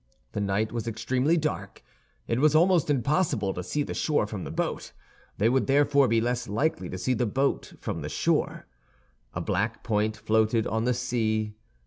The 0.31 0.41
night 0.41 0.71
was 0.71 0.87
extremely 0.87 1.37
dark. 1.37 1.83
It 2.27 2.39
was 2.39 2.55
almost 2.55 2.89
impossible 2.89 3.53
to 3.53 3.61
see 3.61 3.83
the 3.83 3.93
shore 3.93 4.25
from 4.25 4.45
the 4.45 4.49
boat; 4.49 4.93
they 5.37 5.47
would 5.47 5.67
therefore 5.67 6.07
be 6.07 6.19
less 6.19 6.47
likely 6.47 6.89
to 6.89 6.97
see 6.97 7.13
the 7.13 7.27
boat 7.27 7.73
from 7.79 8.01
the 8.01 8.09
shore. 8.09 8.65
A 9.35 9.41
black 9.41 9.83
point 9.83 10.17
floated 10.17 10.65
on 10.65 10.85
the 10.85 10.95
sea. 10.95 11.53